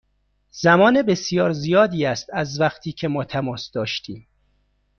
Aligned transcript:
زمان 0.51 1.01
بسیار 1.01 1.53
زیادی 1.53 2.05
است 2.05 2.29
از 2.33 2.59
وقتی 2.61 2.91
که 2.91 3.07
ما 3.07 3.23
تماس 3.23 3.71
داشتیم. 3.71 4.27